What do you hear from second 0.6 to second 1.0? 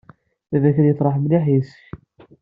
ad